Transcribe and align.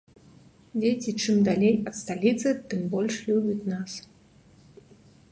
Дзеці 0.81 1.11
чым 1.25 1.35
далей 1.47 1.75
ад 1.91 1.95
сталіцы, 1.99 2.53
тым 2.71 2.81
больш 2.93 3.15
любяць 3.27 3.67
нас. 3.73 3.91